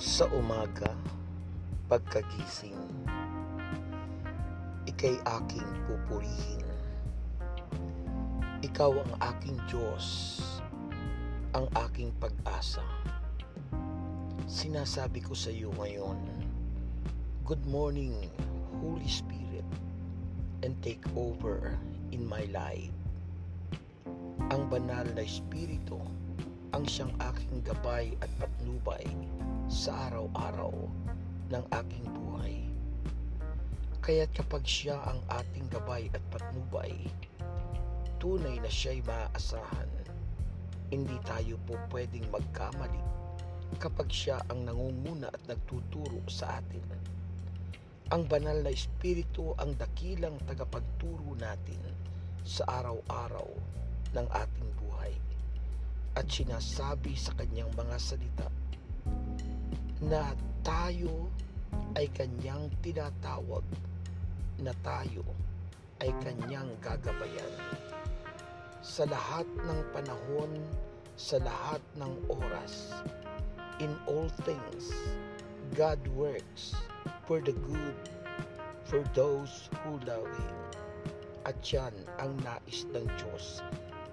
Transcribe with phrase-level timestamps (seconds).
[0.00, 0.96] Sa umaga,
[1.92, 3.04] pagkagising,
[4.88, 6.64] ikay aking pupurihin.
[8.64, 10.40] Ikaw ang aking Diyos,
[11.52, 12.80] ang aking pag-asa.
[14.48, 16.16] Sinasabi ko sa iyo ngayon,
[17.44, 18.16] Good morning,
[18.80, 19.68] Holy Spirit,
[20.64, 21.76] and take over
[22.08, 22.96] in my life.
[24.48, 26.00] Ang banal na Espiritu
[26.72, 29.04] ang siyang aking gabay at patnubay
[29.70, 30.74] sa araw-araw
[31.54, 32.58] ng aking buhay.
[34.02, 36.90] Kaya't kapag siya ang ating gabay at patnubay,
[38.18, 39.86] tunay na siya'y maaasahan.
[40.90, 42.98] Hindi tayo po pwedeng magkamali
[43.78, 46.82] kapag siya ang nangunguna at nagtuturo sa atin.
[48.10, 51.78] Ang banal na espiritu ang dakilang tagapagturo natin
[52.42, 53.46] sa araw-araw
[54.18, 55.14] ng ating buhay
[56.18, 58.50] at sinasabi sa kanyang mga salita
[60.00, 60.32] na
[60.64, 61.28] tayo
[61.96, 63.64] ay kanyang tinatawag
[64.60, 65.24] na tayo
[66.00, 67.52] ay kanyang gagabayan
[68.80, 70.52] sa lahat ng panahon,
[71.20, 72.96] sa lahat ng oras.
[73.80, 74.92] In all things,
[75.76, 76.72] God works
[77.28, 78.00] for the good
[78.88, 80.56] for those who love Him.
[81.44, 83.60] At yan ang nais ng Diyos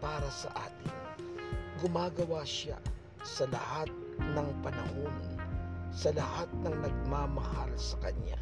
[0.00, 0.92] para sa atin.
[1.80, 2.76] Gumagawa siya
[3.24, 3.88] sa lahat
[4.20, 5.39] ng panahon,
[5.90, 8.38] sa lahat ng nagmamahal sa Kanya.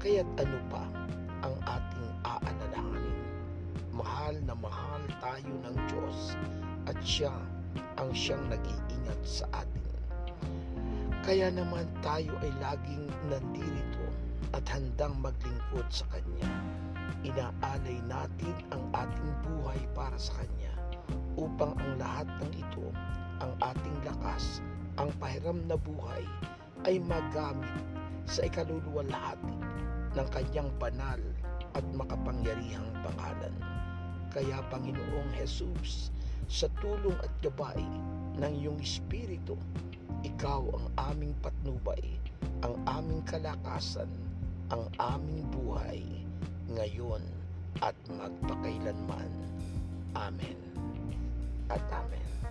[0.00, 0.84] Kaya't ano pa
[1.44, 3.20] ang ating aalalahanin?
[3.92, 6.32] Mahal na mahal tayo ng Diyos
[6.88, 7.32] at siya
[8.00, 9.92] ang siyang nag-iingat sa atin.
[11.20, 14.08] Kaya naman tayo ay laging nandirito
[14.56, 16.48] at handang maglingkod sa Kanya.
[17.20, 20.72] Inaalay natin ang ating buhay para sa Kanya
[21.36, 22.88] upang ang lahat ng ito,
[23.44, 24.64] ang ating lakas,
[24.96, 26.24] ang pahiram na buhay
[26.86, 27.84] ay magamit
[28.24, 29.56] sa ikaluluwalhati
[30.16, 31.20] ng Kanyang banal
[31.74, 33.54] at makapangyarihang pangalan.
[34.30, 36.14] Kaya Panginoong Jesus,
[36.46, 37.82] sa tulong at gabay
[38.38, 39.58] ng iyong Espiritu,
[40.22, 42.02] ikaw ang aming patnubay,
[42.62, 44.10] ang aming kalakasan,
[44.70, 46.02] ang aming buhay,
[46.70, 47.22] ngayon
[47.82, 49.30] at magpakailanman.
[50.14, 50.58] Amen
[51.70, 52.49] at Amen.